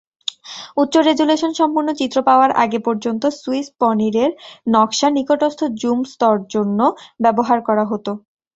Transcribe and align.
উচ্চ-রেজল্যুশন 0.77 1.51
সম্পূর্ণ 1.59 1.89
চিত্র 1.99 2.17
পাওয়ার 2.29 2.51
আগে 2.63 2.79
পর্যন্ত 2.87 3.23
সুইস 3.39 3.67
পনিরের 3.79 4.31
নকশা 4.67 5.07
নিকটস্থ 5.11 5.59
জুম 5.81 5.99
স্তর 6.11 6.35
জন্য 6.53 6.79
ব্যবহার 7.23 7.59
করা 7.67 7.83
হতো। 7.91 8.11